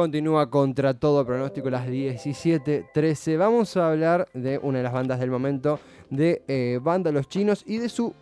Continúa 0.00 0.48
contra 0.48 0.94
todo 0.94 1.26
pronóstico 1.26 1.68
las 1.68 1.86
17.13. 1.86 3.36
Vamos 3.36 3.76
a 3.76 3.90
hablar 3.90 4.26
de 4.32 4.56
una 4.56 4.78
de 4.78 4.84
las 4.84 4.94
bandas 4.94 5.20
del 5.20 5.30
momento, 5.30 5.78
de 6.08 6.40
eh, 6.48 6.80
Banda 6.82 7.12
Los 7.12 7.28
Chinos 7.28 7.62
y 7.66 7.76
de 7.76 7.90
su 7.90 8.14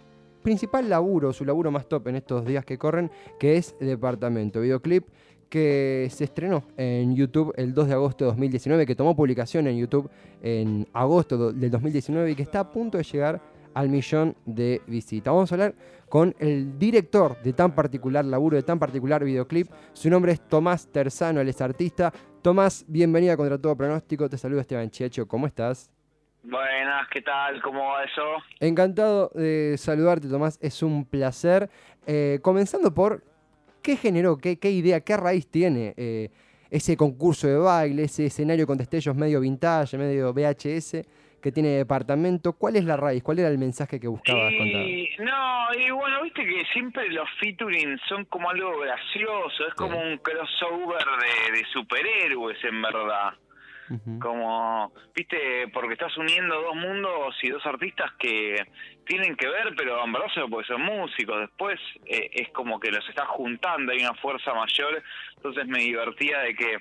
principal 0.43 0.91
laburo, 0.91 1.33
su 1.33 1.45
laburo 1.45 1.71
más 1.71 1.89
top 1.89 2.09
en 2.09 2.17
estos 2.17 2.45
días 2.45 2.65
que 2.65 2.79
corren, 2.79 3.13
que 3.39 3.59
es 3.59 3.77
Departamento. 3.79 4.61
Videoclip 4.61 5.07
que 5.49 6.09
se 6.11 6.25
estrenó 6.25 6.65
en 6.77 7.15
YouTube 7.15 7.55
el 7.57 7.73
2 7.73 7.87
de 7.87 7.95
agosto 7.95 8.25
de 8.25 8.31
2019, 8.31 8.85
que 8.85 8.97
tomó 8.97 9.15
publicación 9.15 9.69
en 9.69 9.79
YouTube 9.79 10.11
en 10.43 10.85
agosto 10.93 11.53
del 11.53 11.71
2019 11.71 12.33
y 12.33 12.35
que 12.35 12.43
está 12.43 12.59
a 12.59 12.73
punto 12.73 12.99
de 12.99 13.05
llegar 13.05 13.41
al 13.79 13.89
millón 13.89 14.35
de 14.45 14.83
visitas. 14.89 15.33
Vamos 15.33 15.53
a 15.53 15.55
hablar 15.55 15.75
con 16.09 16.35
el 16.41 16.81
director 16.81 17.41
de 17.43 17.53
tan 17.53 17.77
particular 17.77 18.25
laburo, 18.25 18.57
de 18.57 18.65
tan 18.65 18.77
particular 18.77 19.23
videoclip. 19.23 19.69
Su 19.93 20.11
nombre 20.11 20.33
es 20.33 20.41
Tomás 20.49 20.91
Terzano, 20.91 21.41
él 21.41 21.49
es 21.49 21.61
artista. 21.61 22.13
Tomás, 22.43 22.85
bienvenida 22.89 23.37
contra 23.37 23.57
todo 23.57 23.77
pronóstico. 23.77 24.29
Te 24.29 24.37
saludo 24.37 24.63
Esteban 24.63 24.91
Checho, 24.91 25.29
¿cómo 25.29 25.47
estás? 25.47 25.93
Buenas, 26.43 27.07
¿qué 27.13 27.23
tal? 27.23 27.63
¿Cómo 27.63 27.79
va 27.79 28.03
eso? 28.03 28.43
Encantado 28.59 29.31
de 29.33 29.77
saludarte, 29.79 30.27
Tomás. 30.27 30.59
Es 30.61 30.83
un 30.83 31.05
placer. 31.05 31.71
Eh, 32.05 32.41
comenzando 32.43 32.93
por, 32.93 33.23
¿qué 33.81 33.95
generó, 33.95 34.39
qué, 34.39 34.59
qué 34.59 34.73
idea, 34.73 35.03
qué 35.03 35.17
raíz 35.17 35.47
tiene 35.47 35.95
eh, 35.97 36.31
ese 36.69 36.97
concurso 36.97 37.47
de 37.47 37.59
baile, 37.59 38.03
ese 38.03 38.27
escenario 38.27 38.67
con 38.67 38.77
destellos 38.77 39.15
medio 39.15 39.39
vintage, 39.39 39.97
medio 39.97 40.33
VHS? 40.33 41.05
Que 41.41 41.53
tiene 41.53 41.71
departamento. 41.71 42.53
¿Cuál 42.55 42.77
es 42.77 42.85
la 42.85 42.97
raíz? 42.97 43.23
¿Cuál 43.23 43.41
era 43.41 43.49
el 43.49 43.59
mensaje 43.59 44.01
que 44.01 44.09
buscabas 44.09 44.53
contar? 44.57 44.83
No, 45.19 45.75
y 45.75 45.91
bueno, 45.91 46.23
viste 46.23 46.45
que 46.45 46.65
siempre 46.73 47.09
los 47.11 47.29
featuring 47.41 47.99
son 48.09 48.25
como 48.27 48.51
algo 48.51 48.79
gracioso, 48.81 49.67
es 49.67 49.75
como 49.75 50.01
un 50.01 50.19
crossover 50.19 51.05
de, 51.53 51.65
superhéroes 51.73 52.63
en 52.65 52.83
verdad. 52.83 53.35
Como, 54.21 54.93
viste, 55.15 55.67
porque 55.73 55.95
estás 55.95 56.15
uniendo 56.19 56.61
dos 56.61 56.77
mundos 56.77 57.35
y 57.43 57.49
dos 57.49 57.65
artistas 57.65 58.13
que 58.19 58.57
tienen 59.07 59.35
que 59.35 59.49
ver, 59.49 59.75
pero 59.79 60.05
en 60.05 60.13
verdad 60.13 60.29
porque 60.51 60.67
son 60.67 60.83
músicos. 60.83 61.41
Después 61.41 61.81
eh, 62.05 62.29
es 62.35 62.51
como 62.51 62.79
que 62.79 62.91
los 62.91 63.09
estás 63.09 63.29
juntando, 63.29 63.93
hay 63.93 64.01
una 64.01 64.13
fuerza 64.17 64.53
mayor. 64.53 65.03
Entonces 65.37 65.67
me 65.67 65.79
divertía 65.79 66.41
de 66.41 66.55
que 66.55 66.77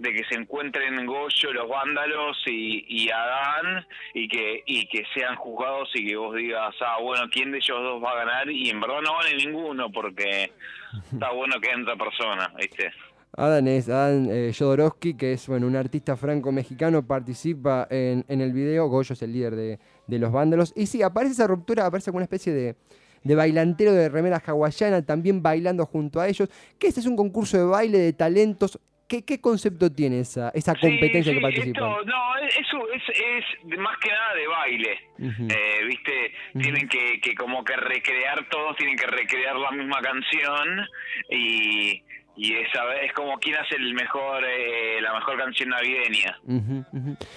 de 0.00 0.14
que 0.14 0.24
se 0.30 0.34
encuentren 0.34 1.04
Goyo, 1.04 1.52
los 1.52 1.68
vándalos 1.68 2.38
y, 2.46 2.84
y, 2.88 3.10
Adán 3.10 3.86
y 4.14 4.28
que 4.28 4.62
y 4.66 4.86
que 4.86 5.04
sean 5.14 5.36
juzgados 5.36 5.90
y 5.94 6.06
que 6.06 6.16
vos 6.16 6.34
digas, 6.34 6.74
ah, 6.80 6.96
bueno, 7.02 7.24
¿quién 7.30 7.52
de 7.52 7.58
ellos 7.58 7.78
dos 7.82 8.02
va 8.02 8.12
a 8.12 8.24
ganar? 8.24 8.50
Y 8.50 8.70
en 8.70 8.80
verdad 8.80 9.02
no 9.02 9.12
vale 9.12 9.36
ninguno 9.36 9.92
porque 9.92 10.52
está 11.12 11.30
bueno 11.32 11.60
que 11.60 11.70
entra 11.70 11.96
persona, 11.96 12.50
¿viste? 12.56 12.90
Adán 13.36 13.68
es 13.68 13.90
Adán 13.90 14.26
eh, 14.30 14.52
Jodorowsky, 14.58 15.14
que 15.14 15.34
es 15.34 15.46
bueno, 15.46 15.66
un 15.66 15.76
artista 15.76 16.16
franco-mexicano, 16.16 17.06
participa 17.06 17.86
en, 17.90 18.24
en, 18.26 18.40
el 18.40 18.52
video, 18.54 18.88
Goyo 18.88 19.12
es 19.12 19.22
el 19.22 19.32
líder 19.34 19.54
de, 19.54 19.78
de, 20.06 20.18
los 20.18 20.32
vándalos. 20.32 20.72
Y 20.74 20.86
sí, 20.86 21.02
aparece 21.02 21.34
esa 21.34 21.46
ruptura, 21.46 21.86
aparece 21.86 22.10
como 22.10 22.16
una 22.16 22.24
especie 22.24 22.52
de, 22.52 22.74
de 23.22 23.34
bailantero 23.34 23.92
de 23.92 24.08
remera 24.08 24.42
hawaiana, 24.44 25.02
también 25.02 25.42
bailando 25.42 25.84
junto 25.84 26.20
a 26.20 26.28
ellos, 26.28 26.48
que 26.78 26.88
este 26.88 27.00
es 27.00 27.06
un 27.06 27.16
concurso 27.16 27.58
de 27.58 27.64
baile 27.64 27.98
de 27.98 28.12
talentos 28.14 28.80
¿Qué, 29.10 29.40
concepto 29.40 29.90
tiene 29.90 30.20
esa, 30.20 30.50
esa 30.50 30.72
competencia 30.76 31.32
que 31.32 31.40
participa? 31.40 31.80
no, 31.80 32.36
eso 32.46 32.78
es, 32.94 33.02
es, 33.08 33.78
más 33.78 33.98
que 33.98 34.08
nada 34.08 34.34
de 34.34 34.46
baile. 34.46 35.00
eh, 35.18 35.84
¿Viste? 35.84 36.32
Tienen 36.56 36.88
que, 36.88 37.20
que 37.20 37.34
como 37.34 37.64
que 37.64 37.74
recrear, 37.74 38.48
todos 38.48 38.76
tienen 38.76 38.96
que 38.96 39.08
recrear 39.08 39.56
la 39.56 39.72
misma 39.72 40.00
canción 40.00 40.86
y, 41.28 42.04
y 42.36 42.54
esa 42.54 42.94
es 43.02 43.12
como 43.12 43.36
quién 43.40 43.56
hace 43.56 43.74
el 43.74 43.94
mejor 43.94 44.44
eh, 44.44 45.00
la 45.00 45.12
mejor 45.14 45.38
canción 45.38 45.70
navideña. 45.70 46.38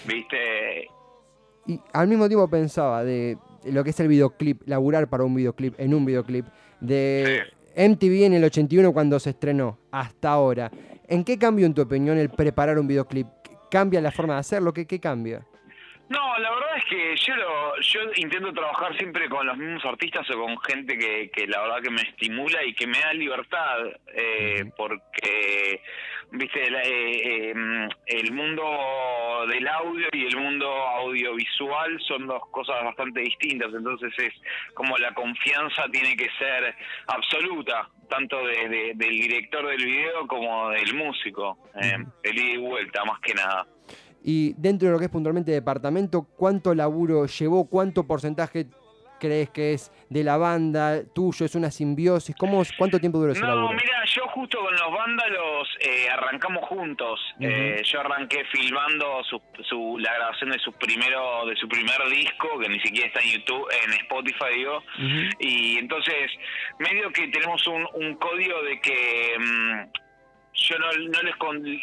¿Viste? 0.06 0.88
Y 1.66 1.80
al 1.92 2.08
mismo 2.08 2.28
tiempo 2.28 2.48
pensaba 2.50 3.04
de 3.04 3.36
lo 3.66 3.84
que 3.84 3.90
es 3.90 4.00
el 4.00 4.10
videoclip, 4.10 4.62
laburar 4.67 5.10
para 5.10 5.23
un 5.23 5.33
videoclip, 5.33 5.80
en 5.80 5.95
un 5.95 6.06
videoclip, 6.06 6.45
de 6.82 7.45
MTV 7.76 8.26
en 8.26 8.33
el 8.33 8.44
81 8.44 8.94
cuando 8.94 9.20
se 9.20 9.32
estrenó, 9.32 9.80
hasta 9.92 10.30
ahora. 10.30 10.70
¿En 11.14 11.24
qué 11.24 11.38
cambia, 11.38 11.68
en 11.68 11.76
tu 11.76 11.84
opinión, 11.84 12.18
el 12.18 12.32
preparar 12.32 12.80
un 12.80 12.88
videoclip? 12.88 13.28
¿Cambia 13.70 14.02
la 14.02 14.12
forma 14.12 14.34
de 14.34 14.40
hacerlo? 14.40 14.74
¿Qué, 14.74 14.88
qué 14.88 15.00
cambia? 15.00 15.46
No, 16.10 16.40
la 16.40 16.50
verdad 16.50 16.78
es 16.78 16.86
que 16.86 17.16
yo 17.18 17.36
lo, 17.36 17.80
yo 17.82 18.00
intento 18.16 18.52
trabajar 18.52 18.98
siempre 18.98 19.30
con 19.30 19.46
los 19.46 19.56
mismos 19.56 19.86
artistas 19.86 20.28
o 20.32 20.40
con 20.40 20.60
gente 20.62 20.98
que, 20.98 21.30
que 21.30 21.46
la 21.46 21.62
verdad 21.62 21.84
que 21.84 21.92
me 21.92 22.02
estimula 22.02 22.64
y 22.66 22.74
que 22.74 22.88
me 22.88 23.00
da 23.00 23.14
libertad, 23.14 23.78
eh, 24.08 24.66
porque, 24.76 25.82
viste, 26.32 26.64
eh, 26.64 27.52
em, 27.52 27.90
el 28.08 28.32
mundo 28.34 29.45
del 29.48 29.68
audio 29.68 30.08
y 30.14 30.26
el 30.26 30.36
mundo 30.36 30.68
audiovisual 30.68 32.02
son 32.08 32.26
dos 32.26 32.42
cosas 32.50 32.84
bastante 32.84 33.22
distintas, 33.22 33.72
entonces 33.72 34.12
es 34.18 34.34
como 34.74 34.98
la 34.98 35.14
confianza 35.14 35.84
tiene 35.92 36.18
que 36.18 36.30
ser 36.40 36.76
absoluta, 37.06 37.88
tanto 38.14 38.38
de, 38.46 38.94
del 38.96 39.10
director 39.10 39.68
del 39.68 39.84
video 39.84 40.28
como 40.28 40.70
del 40.70 40.94
músico, 40.94 41.58
eh, 41.82 41.98
el 42.24 42.38
ida 42.38 42.54
y 42.54 42.58
vuelta 42.58 43.04
más 43.06 43.20
que 43.20 43.34
nada. 43.34 43.66
Y 44.24 44.54
dentro 44.54 44.88
de 44.88 44.94
lo 44.94 45.00
que 45.00 45.06
es 45.06 45.12
puntualmente 45.12 45.52
departamento, 45.52 46.28
¿cuánto 46.38 46.76
laburo 46.76 47.26
llevó? 47.26 47.68
¿Cuánto 47.68 48.06
porcentaje 48.06 48.68
crees 49.20 49.50
que 49.50 49.74
es 49.74 49.92
de 50.10 50.24
la 50.24 50.38
banda 50.38 51.04
tuyo? 51.14 51.46
¿Es 51.46 51.56
una 51.56 51.72
simbiosis? 51.72 52.36
¿Cómo, 52.38 52.62
¿Cuánto 52.78 53.00
tiempo 53.00 53.18
duró 53.18 53.32
ese 53.32 53.42
laburo? 53.42 53.70
No, 53.70 53.74
mira, 53.74 54.04
yo 54.06 54.23
justo 54.33 54.60
con 54.60 54.73
los 54.73 54.92
vándalos 54.92 55.67
eh, 55.80 56.10
arrancamos 56.10 56.66
juntos. 56.66 57.20
eh, 57.39 57.82
yo 57.83 57.99
arranqué 57.99 58.44
filmando 58.45 59.23
su, 59.23 59.42
su, 59.70 59.98
la 59.99 60.14
grabación 60.16 60.49
de 60.49 60.60
su 60.60 60.71
primero 60.73 61.45
de 61.45 61.55
su 61.55 61.67
primer 61.67 62.02
disco, 62.10 62.60
que 62.60 62.70
ni 62.70 62.80
siquiera 62.80 63.08
está 63.08 63.21
en 63.21 63.32
YouTube, 63.32 63.67
en 63.83 63.94
Spotify, 63.94 64.54
digo. 64.55 64.83
Y 65.39 65.77
entonces, 65.77 66.32
medio 66.80 67.11
que 67.11 67.27
tenemos 67.27 67.66
un, 67.67 67.88
un 67.94 68.16
código 68.16 68.61
de 68.64 68.80
que... 68.82 69.36
Mmm, 69.39 70.04
yo 70.55 70.77
no, 70.77 70.92
les, 70.92 71.36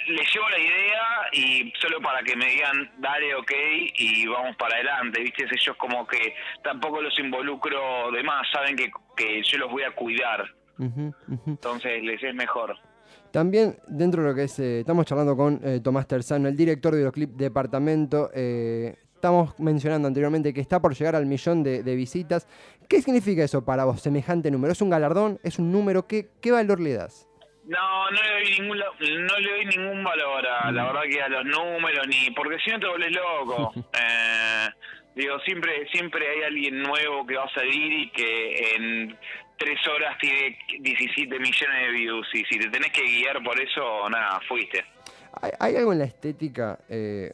les 0.09 0.33
llevo 0.33 0.49
la 0.49 0.59
idea 0.59 1.29
y 1.33 1.73
solo 1.81 2.01
para 2.01 2.23
que 2.23 2.37
me 2.37 2.47
digan 2.47 2.91
dale 2.99 3.35
ok 3.35 3.53
y 3.97 4.27
vamos 4.27 4.57
para 4.57 4.77
adelante, 4.77 5.21
viste, 5.21 5.45
ellos 5.45 5.77
como 5.77 6.07
que 6.07 6.35
tampoco 6.63 7.03
los 7.03 7.19
involucro 7.19 8.11
de 8.13 8.23
más, 8.23 8.49
saben 8.53 8.77
que, 8.77 8.91
que 9.17 9.43
yo 9.43 9.59
los 9.59 9.71
voy 9.71 9.83
a 9.83 9.91
cuidar, 9.91 10.49
entonces 11.47 12.03
les 12.03 12.23
es 12.23 12.35
mejor. 12.35 12.77
También 13.33 13.77
dentro 13.87 14.23
de 14.23 14.29
lo 14.29 14.35
que 14.35 14.45
es, 14.45 14.59
eh, 14.59 14.81
estamos 14.81 15.07
charlando 15.07 15.37
con 15.37 15.61
eh, 15.65 15.81
Tomás 15.83 16.07
Terzano, 16.09 16.49
el 16.49 16.57
director 16.57 16.93
de 16.93 16.99
videoclip 16.99 17.31
Departamento, 17.31 18.31
eh, 18.35 18.97
estamos 19.15 19.59
mencionando 19.61 20.09
anteriormente 20.09 20.53
que 20.53 20.61
está 20.61 20.81
por 20.81 20.95
llegar 20.95 21.15
al 21.15 21.27
millón 21.27 21.63
de, 21.63 21.83
de, 21.83 21.95
visitas. 21.95 22.49
¿Qué 22.89 23.03
significa 23.03 23.45
eso 23.45 23.65
para 23.65 23.85
vos, 23.85 24.01
semejante 24.01 24.51
número? 24.51 24.73
¿Es 24.73 24.83
un 24.83 24.91
galardón? 24.91 25.39
¿Es 25.45 25.59
un 25.59 25.71
número? 25.71 26.07
¿Qué, 26.07 26.31
qué 26.41 26.51
valor 26.51 26.81
le 26.81 26.95
das? 26.95 27.31
No, 27.71 28.11
no 28.11 28.21
le 28.23 28.33
doy 28.33 28.59
ningún, 28.59 28.79
no 28.79 29.39
le 29.39 29.51
doy 29.51 29.67
ningún 29.67 30.03
valor 30.03 30.45
a, 30.45 30.73
la 30.73 30.87
verdad 30.87 31.03
que 31.09 31.23
a 31.23 31.29
los 31.29 31.45
números 31.45 32.05
ni, 32.09 32.31
porque 32.33 32.59
si 32.65 32.71
no 32.71 32.81
te 32.81 32.87
volvés 32.87 33.13
loco. 33.13 33.73
eh, 33.77 34.69
digo, 35.15 35.39
siempre, 35.41 35.87
siempre 35.93 36.27
hay 36.29 36.43
alguien 36.43 36.83
nuevo 36.83 37.25
que 37.27 37.37
va 37.37 37.45
a 37.45 37.55
salir 37.55 37.93
y 37.93 38.11
que 38.11 38.75
en 38.75 39.19
tres 39.61 39.79
horas 39.87 40.17
tiene 40.19 40.59
17 40.81 41.39
millones 41.39 41.81
de 41.87 41.91
views 41.93 42.27
y 42.33 42.45
si 42.47 42.59
te 42.59 42.69
tenés 42.71 42.91
que 42.93 43.03
guiar 43.03 43.43
por 43.45 43.61
eso, 43.61 44.09
nada, 44.09 44.41
fuiste. 44.49 44.85
Hay, 45.41 45.51
hay 45.61 45.77
algo 45.77 45.93
en 45.93 45.99
la 46.01 46.07
estética. 46.07 46.79
Eh 46.89 47.33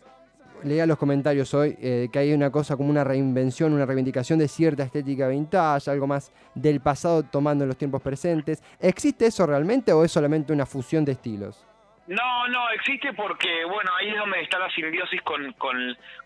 leía 0.63 0.87
los 0.87 0.99
comentarios 0.99 1.53
hoy 1.55 1.77
eh, 1.81 2.09
que 2.13 2.19
hay 2.19 2.33
una 2.33 2.51
cosa 2.51 2.77
como 2.77 2.91
una 2.91 3.05
reinvención, 3.05 3.73
una 3.73 3.87
reivindicación 3.87 4.39
de 4.39 4.49
cierta 4.49 4.83
estética 4.83 5.29
vintage, 5.29 5.91
algo 5.91 6.07
más 6.07 6.33
del 6.55 6.81
pasado 6.81 7.23
tomando 7.23 7.67
los 7.67 7.77
tiempos 7.77 8.03
presentes. 8.03 8.63
¿Existe 8.81 9.27
eso 9.27 9.47
realmente 9.47 9.93
o 9.93 10.05
es 10.05 10.13
solamente 10.13 10.53
una 10.53 10.67
fusión 10.67 11.05
de 11.05 11.13
estilos? 11.13 11.67
No, 12.09 12.47
no, 12.49 12.71
existe 12.71 13.13
porque, 13.15 13.65
bueno, 13.65 13.91
ahí 13.97 14.11
es 14.11 14.17
donde 14.17 14.41
está 14.41 14.61
la 14.61 14.71
simbiosis 14.71 15.21
con, 15.23 15.53
con, 15.55 15.77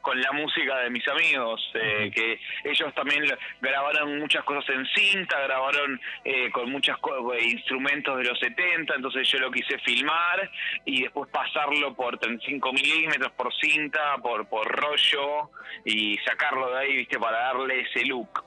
con 0.03 0.21
la 0.21 0.31
música 0.33 0.79
de 0.81 0.91
mis 0.91 1.07
amigos, 1.09 1.61
eh, 1.75 2.11
que 2.15 2.39
ellos 2.65 2.95
también 2.95 3.25
grabaron 3.63 4.19
muchas 4.19 4.45
cosas 4.45 4.69
en 4.69 4.87
cinta, 4.95 5.41
grabaron 5.41 5.99
eh, 6.25 6.51
con 6.51 6.71
muchos 6.71 6.99
instrumentos 7.41 8.19
de 8.19 8.25
los 8.25 8.39
70, 8.41 8.95
entonces 8.95 9.27
yo 9.31 9.39
lo 9.39 9.51
quise 9.51 9.79
filmar 9.79 10.51
y 10.85 11.03
después 11.03 11.31
pasarlo 11.31 11.95
por 11.95 12.19
35 12.19 12.73
milímetros, 12.75 13.33
por 13.33 13.55
cinta, 13.55 14.17
por, 14.23 14.47
por 14.49 14.67
rollo 14.69 15.51
y 15.87 16.19
sacarlo 16.19 16.73
de 16.73 16.79
ahí, 16.79 16.97
viste, 16.97 17.19
para 17.19 17.39
darle 17.39 17.81
ese 17.81 18.05
look. 18.05 18.45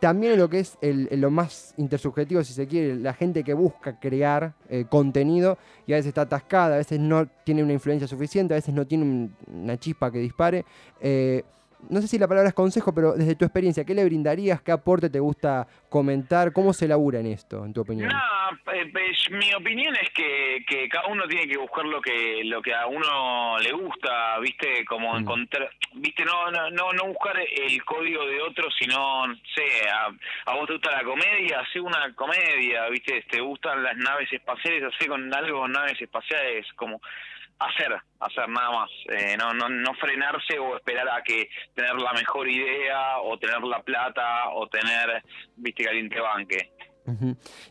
También 0.00 0.38
lo 0.38 0.48
que 0.48 0.60
es 0.60 0.78
lo 0.82 1.30
más 1.30 1.74
intersubjetivo, 1.76 2.42
si 2.42 2.54
se 2.54 2.66
quiere, 2.66 2.96
la 2.96 3.12
gente 3.12 3.44
que 3.44 3.52
busca 3.52 4.00
crear 4.00 4.54
eh, 4.70 4.86
contenido 4.88 5.58
y 5.86 5.92
a 5.92 5.96
veces 5.96 6.08
está 6.08 6.22
atascada, 6.22 6.76
a 6.76 6.78
veces 6.78 6.98
no 6.98 7.26
tiene 7.44 7.62
una 7.62 7.74
influencia 7.74 8.08
suficiente, 8.08 8.54
a 8.54 8.56
veces 8.56 8.74
no 8.74 8.86
tiene 8.86 9.30
una 9.46 9.76
chispa 9.76 10.10
que 10.10 10.18
dispare. 10.18 10.64
Eh, 11.02 11.44
no 11.88 12.00
sé 12.00 12.08
si 12.08 12.18
la 12.18 12.28
palabra 12.28 12.48
es 12.48 12.54
consejo, 12.54 12.92
pero 12.92 13.12
desde 13.12 13.34
tu 13.34 13.44
experiencia, 13.44 13.84
¿qué 13.84 13.94
le 13.94 14.04
brindarías? 14.04 14.62
¿Qué 14.62 14.72
aporte 14.72 15.10
te 15.10 15.20
gusta 15.20 15.66
comentar? 15.88 16.52
¿Cómo 16.52 16.72
se 16.72 16.88
labura 16.88 17.20
en 17.20 17.26
esto, 17.26 17.64
en 17.64 17.72
tu 17.72 17.82
opinión? 17.82 18.10
Eh, 18.72 18.92
mi 19.30 19.54
opinión 19.54 19.94
es 19.96 20.10
que, 20.10 20.64
que, 20.66 20.88
cada 20.88 21.08
uno 21.08 21.26
tiene 21.26 21.46
que 21.46 21.58
buscar 21.58 21.84
lo 21.84 22.00
que 22.00 22.42
lo 22.44 22.60
que 22.62 22.74
a 22.74 22.86
uno 22.86 23.58
le 23.58 23.72
gusta, 23.72 24.38
¿viste? 24.38 24.84
Como 24.84 25.12
mm. 25.14 25.18
encontrar, 25.18 25.70
¿viste? 25.94 26.24
No, 26.24 26.50
no, 26.50 26.70
no, 26.70 27.06
buscar 27.06 27.38
el 27.38 27.84
código 27.84 28.26
de 28.26 28.40
otro, 28.42 28.70
sino, 28.70 29.26
no 29.26 29.34
sé, 29.54 29.88
a, 29.88 30.54
vos 30.54 30.66
te 30.66 30.74
gusta 30.74 30.92
la 30.92 31.04
comedia, 31.04 31.60
hace 31.60 31.80
una 31.80 32.14
comedia, 32.14 32.88
¿viste? 32.88 33.22
Te 33.22 33.40
gustan 33.40 33.82
las 33.82 33.96
naves 33.96 34.32
espaciales, 34.32 34.84
hace 34.94 35.08
con 35.08 35.32
algo 35.34 35.68
naves 35.68 36.00
espaciales, 36.00 36.66
como 36.76 37.00
hacer, 37.60 37.94
hacer 38.20 38.48
nada 38.48 38.70
más, 38.70 38.90
eh, 39.10 39.36
no, 39.38 39.52
no, 39.52 39.68
no 39.68 39.94
frenarse 39.94 40.58
o 40.58 40.76
esperar 40.76 41.08
a 41.10 41.22
que 41.22 41.48
tener 41.74 41.94
la 41.94 42.12
mejor 42.12 42.48
idea 42.48 43.18
o 43.18 43.38
tener 43.38 43.62
la 43.62 43.82
plata 43.82 44.48
o 44.50 44.66
tener, 44.68 45.22
viste, 45.56 45.84
caliente 45.84 46.20
banque. 46.20 46.70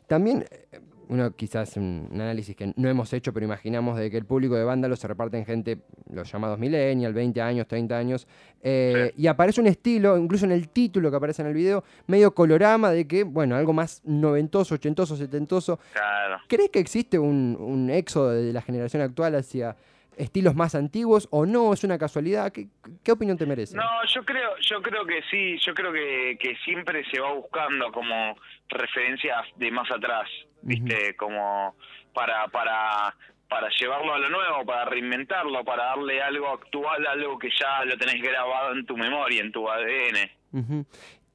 También, 0.07 0.45
eh, 0.49 0.79
uno 1.09 1.35
quizás 1.35 1.75
un, 1.77 2.07
análisis 2.13 2.55
que 2.55 2.71
no 2.75 2.89
hemos 2.89 3.11
hecho, 3.13 3.33
pero 3.33 3.45
imaginamos 3.45 3.97
de 3.97 4.11
que 4.11 4.17
el 4.17 4.25
público 4.25 4.55
de 4.55 4.63
Vándalos 4.63 4.99
se 4.99 5.07
reparte 5.07 5.37
en 5.37 5.45
gente, 5.45 5.79
los 6.11 6.31
llamados 6.31 6.59
millennial, 6.59 7.13
20 7.13 7.41
años, 7.41 7.67
30 7.67 7.97
años, 7.97 8.27
eh, 8.61 9.11
y 9.17 9.27
aparece 9.27 9.59
un 9.59 9.67
estilo, 9.67 10.17
incluso 10.17 10.45
en 10.45 10.51
el 10.51 10.69
título 10.69 11.09
que 11.09 11.17
aparece 11.17 11.41
en 11.41 11.47
el 11.47 11.53
video, 11.53 11.83
medio 12.07 12.33
colorama 12.33 12.91
de 12.91 13.07
que, 13.07 13.23
bueno, 13.23 13.55
algo 13.55 13.73
más 13.73 14.01
noventoso, 14.05 14.75
ochentoso, 14.75 15.15
setentoso. 15.15 15.79
Claro. 15.93 16.37
¿Crees 16.47 16.69
que 16.69 16.79
existe 16.79 17.17
un, 17.17 17.57
un 17.59 17.89
éxodo 17.89 18.29
de 18.29 18.53
la 18.53 18.61
generación 18.61 19.01
actual 19.01 19.35
hacia 19.35 19.75
estilos 20.19 20.53
más 20.53 20.75
antiguos 20.75 21.27
o 21.31 21.45
no? 21.45 21.73
¿Es 21.73 21.83
una 21.83 21.97
casualidad? 21.97 22.51
¿Qué, 22.51 22.67
qué 23.03 23.11
opinión 23.11 23.37
te 23.37 23.45
merece? 23.45 23.75
No, 23.75 24.05
yo 24.13 24.23
creo, 24.23 24.51
yo 24.61 24.81
creo 24.81 25.05
que 25.05 25.21
sí, 25.31 25.57
yo 25.65 25.73
creo 25.73 25.91
que, 25.91 26.37
que 26.39 26.55
siempre 26.63 27.03
se 27.09 27.19
va 27.19 27.33
buscando 27.33 27.91
como 27.91 28.35
referencias 28.67 29.47
de 29.55 29.71
más 29.71 29.89
atrás, 29.89 30.29
¿viste? 30.61 31.15
Como 31.15 31.75
para, 32.13 32.47
para, 32.49 33.15
para 33.47 33.69
llevarlo 33.79 34.13
a 34.13 34.19
lo 34.19 34.29
nuevo, 34.29 34.65
para 34.65 34.85
reinventarlo, 34.85 35.63
para 35.63 35.85
darle 35.85 36.21
algo 36.21 36.49
actual, 36.49 37.07
algo 37.07 37.39
que 37.39 37.49
ya 37.57 37.85
lo 37.85 37.97
tenés 37.97 38.21
grabado 38.21 38.73
en 38.73 38.85
tu 38.85 38.97
memoria, 38.97 39.41
en 39.41 39.51
tu 39.51 39.67
ADN. 39.69 40.85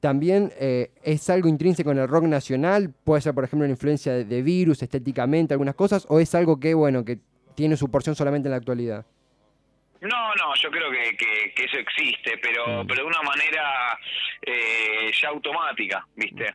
También 0.00 0.52
eh, 0.60 0.90
es 1.02 1.30
algo 1.30 1.48
intrínseco 1.48 1.90
en 1.90 1.98
el 1.98 2.08
rock 2.08 2.24
nacional, 2.24 2.92
puede 3.04 3.22
ser 3.22 3.32
por 3.32 3.44
ejemplo 3.44 3.64
una 3.64 3.72
influencia 3.72 4.12
de, 4.12 4.26
de 4.26 4.42
virus 4.42 4.82
estéticamente, 4.82 5.54
algunas 5.54 5.74
cosas, 5.74 6.06
o 6.10 6.20
es 6.20 6.34
algo 6.34 6.60
que, 6.60 6.74
bueno, 6.74 7.06
que 7.06 7.20
tiene 7.54 7.76
su 7.76 7.90
porción 7.90 8.14
solamente 8.14 8.48
en 8.48 8.52
la 8.52 8.56
actualidad. 8.58 9.04
No, 10.00 10.34
no, 10.34 10.54
yo 10.60 10.70
creo 10.70 10.90
que, 10.90 11.16
que, 11.16 11.64
eso 11.64 11.78
existe, 11.78 12.36
pero, 12.42 12.84
pero 12.86 13.02
de 13.02 13.06
una 13.06 13.22
manera 13.22 13.98
eh, 14.42 15.10
ya 15.18 15.30
automática, 15.30 16.06
¿viste? 16.14 16.54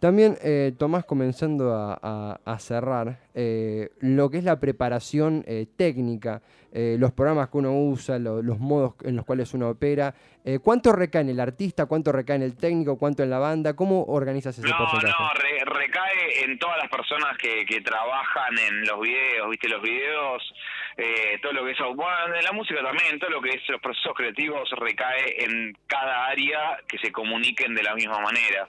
También, 0.00 0.36
eh, 0.42 0.72
Tomás, 0.76 1.04
comenzando 1.04 1.72
a, 1.72 2.40
a, 2.44 2.58
cerrar, 2.58 3.20
eh, 3.34 3.90
lo 4.00 4.28
que 4.28 4.38
es 4.38 4.44
la 4.44 4.58
preparación 4.58 5.44
eh, 6.72 6.96
los 6.98 7.12
programas 7.12 7.48
que 7.48 7.58
uno 7.58 7.72
usa, 7.72 8.18
los 8.18 8.58
modos 8.58 8.94
en 9.04 9.16
los 9.16 9.24
cuales 9.24 9.52
uno 9.54 9.70
opera, 9.70 10.14
¿cuánto 10.62 10.92
recae 10.92 11.22
en 11.22 11.28
el 11.28 11.40
artista, 11.40 11.86
cuánto 11.86 12.10
recae 12.10 12.36
en 12.36 12.42
el 12.42 12.56
técnico, 12.56 12.98
cuánto 12.98 13.22
en 13.22 13.30
la 13.30 13.38
banda? 13.38 13.76
¿Cómo 13.76 14.04
organizas 14.04 14.58
ese 14.58 14.66
no, 14.66 14.78
porcentaje? 14.78 15.14
No, 15.18 15.30
recae 15.72 16.44
en 16.44 16.58
todas 16.58 16.78
las 16.78 16.88
personas 16.88 17.36
que, 17.36 17.66
que 17.66 17.80
trabajan 17.82 18.58
en 18.58 18.86
los 18.86 19.00
videos, 19.00 19.50
¿viste? 19.50 19.68
Los 19.68 19.82
videos 19.82 20.42
eh, 21.00 21.38
todo 21.40 21.52
lo 21.52 21.64
que 21.64 21.70
es, 21.70 21.78
bueno, 21.94 22.34
en 22.34 22.44
la 22.44 22.50
música 22.50 22.82
también, 22.82 23.20
todo 23.20 23.30
lo 23.30 23.40
que 23.40 23.50
es 23.50 23.62
los 23.68 23.80
procesos 23.80 24.12
creativos 24.16 24.68
recae 24.70 25.44
en 25.44 25.72
cada 25.86 26.26
área 26.26 26.76
que 26.88 26.98
se 26.98 27.12
comuniquen 27.12 27.72
de 27.76 27.84
la 27.84 27.94
misma 27.94 28.18
manera. 28.18 28.68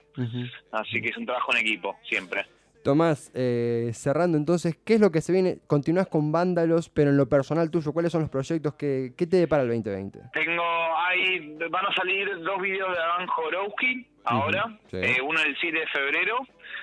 Así 0.70 1.02
que 1.02 1.08
es 1.08 1.16
un 1.16 1.26
trabajo 1.26 1.52
en 1.52 1.58
equipo, 1.58 1.98
siempre. 2.08 2.46
Tomás, 2.82 3.30
eh, 3.34 3.90
cerrando 3.92 4.38
entonces, 4.38 4.76
¿qué 4.84 4.94
es 4.94 5.00
lo 5.00 5.10
que 5.10 5.20
se 5.20 5.32
viene? 5.32 5.58
Continúas 5.66 6.06
con 6.06 6.32
Vándalos, 6.32 6.88
pero 6.88 7.10
en 7.10 7.16
lo 7.16 7.28
personal 7.28 7.70
tuyo, 7.70 7.92
¿cuáles 7.92 8.12
son 8.12 8.22
los 8.22 8.30
proyectos 8.30 8.74
que, 8.74 9.12
te 9.16 9.36
depara 9.36 9.62
el 9.62 9.68
2020? 9.68 10.18
Tengo, 10.32 10.62
hay, 10.96 11.56
van 11.70 11.86
a 11.86 11.94
salir 11.94 12.28
dos 12.42 12.60
videos 12.60 12.90
de 12.92 12.98
Adán 12.98 13.26
Jorowski 13.26 14.06
ahora, 14.24 14.78
eh, 14.92 15.16
uno 15.22 15.40
el 15.40 15.56
7 15.60 15.78
de 15.78 15.86
febrero 15.88 16.38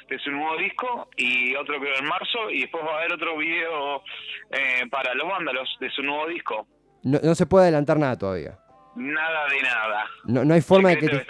de 0.09 0.19
su 0.19 0.31
nuevo 0.31 0.57
disco 0.57 1.09
y 1.17 1.55
otro 1.55 1.79
creo 1.79 1.95
en 1.99 2.05
marzo 2.05 2.49
y 2.49 2.61
después 2.61 2.83
va 2.85 2.93
a 2.93 2.97
haber 2.99 3.13
otro 3.13 3.37
video 3.37 4.03
eh, 4.51 4.87
para 4.89 5.13
los 5.13 5.27
vándalos 5.27 5.69
de 5.79 5.89
su 5.89 6.03
nuevo 6.03 6.27
disco. 6.27 6.67
No, 7.03 7.35
se 7.35 7.45
puede 7.45 7.65
adelantar 7.65 7.97
nada 7.97 8.17
todavía. 8.17 8.57
Nada 8.97 9.47
de 9.47 9.61
nada. 9.61 10.05
No, 10.25 10.43
no 10.43 10.53
hay 10.53 10.61
forma 10.61 10.89
de 10.89 10.97
que... 10.97 11.07
Te... 11.07 11.25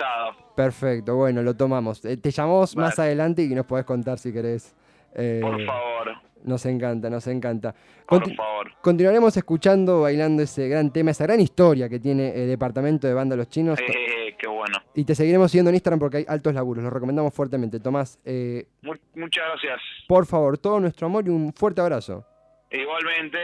Perfecto, 0.56 1.16
bueno, 1.16 1.44
lo 1.44 1.56
tomamos. 1.56 2.04
Eh, 2.06 2.18
te 2.18 2.32
llamamos 2.32 2.76
más 2.76 2.98
adelante 2.98 3.44
y 3.44 3.50
nos 3.54 3.66
podés 3.66 3.86
contar 3.86 4.18
si 4.18 4.32
querés. 4.32 4.74
Eh, 5.14 5.40
Por 5.42 5.64
favor. 5.66 6.14
Nos 6.44 6.66
encanta, 6.66 7.10
nos 7.10 7.28
encanta. 7.28 7.76
Por 8.08 8.24
favor. 8.36 8.72
Continuaremos 8.82 9.36
escuchando, 9.36 10.02
bailando 10.02 10.42
ese 10.42 10.70
gran 10.70 10.94
tema, 10.94 11.12
esa 11.12 11.26
gran 11.26 11.42
historia 11.42 11.90
que 11.90 12.00
tiene 12.00 12.30
el 12.30 12.48
departamento 12.48 13.06
de 13.06 13.14
banda 13.14 13.36
Los 13.36 13.50
Chinos. 13.50 13.78
Eh, 13.80 14.36
qué 14.38 14.48
bueno. 14.48 14.78
Y 14.96 15.04
te 15.04 15.14
seguiremos 15.14 15.52
siguiendo 15.52 15.70
en 15.70 15.76
Instagram 15.76 16.00
porque 16.00 16.18
hay 16.18 16.26
altos 16.28 16.54
laburos, 16.54 16.84
lo 16.86 16.90
recomendamos 16.90 17.34
fuertemente. 17.34 17.82
Tomás. 17.82 18.18
Eh, 18.24 18.66
muchas 18.82 19.44
gracias. 19.46 19.82
Por 20.08 20.26
favor, 20.26 20.58
todo 20.58 20.80
nuestro 20.80 21.08
amor 21.08 21.28
y 21.28 21.30
un 21.30 21.52
fuerte 21.54 21.82
abrazo. 21.82 22.26
Igualmente. 22.72 23.38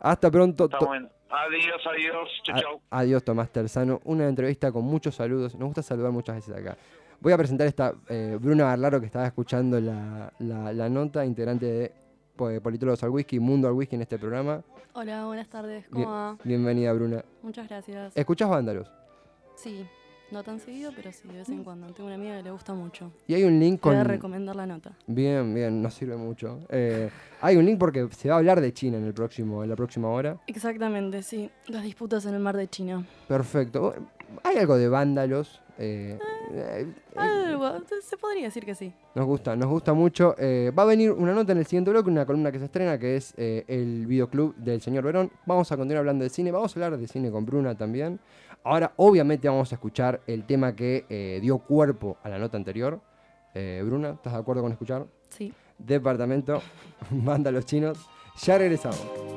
Hasta 0.00 0.30
pronto. 0.30 0.68
Adiós, 1.30 1.86
adiós. 1.86 2.28
Chau, 2.42 2.60
chau. 2.60 2.80
Adiós, 2.90 3.22
Tomás 3.22 3.50
Terzano. 3.50 4.00
Una 4.04 4.28
entrevista 4.28 4.72
con 4.72 4.84
muchos 4.84 5.14
saludos. 5.14 5.54
Nos 5.54 5.66
gusta 5.68 5.82
saludar 5.82 6.10
muchas 6.10 6.36
veces 6.36 6.54
acá. 6.56 6.76
Voy 7.20 7.32
a 7.32 7.36
presentar 7.36 7.66
esta 7.66 7.94
eh, 8.08 8.38
Bruna 8.40 8.64
Barlaro 8.64 9.00
que 9.00 9.06
estaba 9.06 9.26
escuchando 9.26 9.80
la, 9.80 10.32
la 10.38 10.88
nota, 10.88 11.24
integrante 11.24 11.66
de 11.66 11.92
pues, 12.36 12.60
Politólogos 12.60 13.02
al 13.02 13.10
Whisky, 13.10 13.40
Mundo 13.40 13.68
al 13.68 13.74
Whisky 13.74 13.96
en 13.96 14.02
este 14.02 14.18
programa. 14.18 14.62
Hola, 14.94 15.26
buenas 15.26 15.48
tardes, 15.48 15.86
¿cómo 15.90 16.10
va? 16.10 16.38
Bienvenida, 16.44 16.92
Bruna. 16.92 17.24
Muchas 17.42 17.68
gracias. 17.68 18.16
¿Escuchas 18.16 18.48
vándalos? 18.48 18.90
Sí, 19.56 19.86
no 20.30 20.42
tan 20.42 20.60
seguido, 20.60 20.92
pero 20.94 21.12
sí, 21.12 21.26
de 21.28 21.38
vez 21.38 21.48
en 21.48 21.64
cuando. 21.64 21.86
Tengo 21.88 22.06
una 22.06 22.16
amiga 22.16 22.36
que 22.36 22.42
le 22.42 22.50
gusta 22.50 22.74
mucho. 22.74 23.10
Y 23.26 23.34
hay 23.34 23.44
un 23.44 23.58
link 23.58 23.80
con... 23.80 23.92
Voy 23.92 24.00
a 24.00 24.04
recomendar 24.04 24.56
la 24.56 24.66
nota. 24.66 24.92
Bien, 25.06 25.54
bien, 25.54 25.82
nos 25.82 25.94
sirve 25.94 26.16
mucho. 26.16 26.60
Eh, 26.68 27.10
hay 27.40 27.56
un 27.56 27.64
link 27.64 27.78
porque 27.78 28.08
se 28.16 28.28
va 28.28 28.36
a 28.36 28.38
hablar 28.38 28.60
de 28.60 28.72
China 28.72 28.98
en, 28.98 29.04
el 29.04 29.14
próximo, 29.14 29.62
en 29.62 29.70
la 29.70 29.76
próxima 29.76 30.08
hora. 30.08 30.38
Exactamente, 30.46 31.22
sí. 31.22 31.50
Las 31.66 31.82
disputas 31.82 32.26
en 32.26 32.34
el 32.34 32.40
mar 32.40 32.56
de 32.56 32.68
China. 32.68 33.04
Perfecto. 33.26 33.94
¿Hay 34.44 34.56
algo 34.56 34.76
de 34.76 34.88
vándalos 34.88 35.62
eh, 35.80 36.18
eh, 36.52 36.86
se 38.02 38.16
podría 38.16 38.44
decir 38.44 38.64
que 38.64 38.74
sí. 38.74 38.92
Nos 39.14 39.26
gusta, 39.26 39.54
nos 39.54 39.68
gusta 39.68 39.94
mucho. 39.94 40.34
Eh, 40.36 40.72
va 40.76 40.82
a 40.82 40.86
venir 40.86 41.12
una 41.12 41.32
nota 41.32 41.52
en 41.52 41.58
el 41.58 41.66
siguiente 41.66 41.90
bloque, 41.90 42.10
una 42.10 42.26
columna 42.26 42.50
que 42.50 42.58
se 42.58 42.64
estrena, 42.64 42.98
que 42.98 43.16
es 43.16 43.32
el 43.36 44.06
videoclub 44.06 44.56
del 44.56 44.80
señor 44.80 45.04
Verón. 45.04 45.30
Vamos 45.46 45.70
a 45.70 45.76
continuar 45.76 46.00
hablando 46.00 46.24
de 46.24 46.30
cine, 46.30 46.50
vamos 46.50 46.76
a 46.76 46.80
hablar 46.80 46.98
de 46.98 47.06
cine 47.06 47.30
con 47.30 47.46
Bruna 47.46 47.76
también. 47.76 48.18
Ahora, 48.64 48.92
obviamente, 48.96 49.48
vamos 49.48 49.72
a 49.72 49.74
escuchar 49.76 50.20
el 50.26 50.44
tema 50.44 50.74
que 50.74 51.38
dio 51.40 51.58
cuerpo 51.58 52.18
a 52.22 52.28
la 52.28 52.38
nota 52.38 52.56
anterior. 52.56 53.00
Bruna, 53.54 54.10
¿estás 54.10 54.34
de 54.34 54.38
acuerdo 54.38 54.62
con 54.62 54.72
escuchar? 54.72 55.06
Sí. 55.30 55.52
Departamento, 55.78 56.60
manda 57.10 57.50
los 57.50 57.64
chinos. 57.64 57.98
Ya 58.42 58.58
regresamos. 58.58 59.27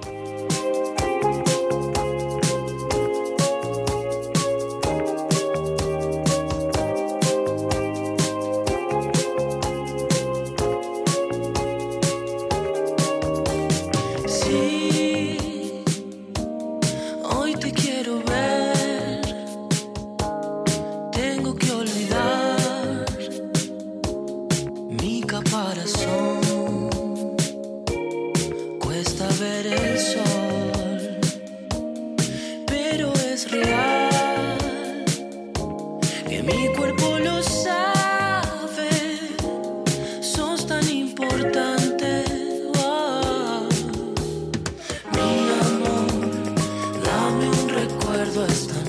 was. 48.35 48.80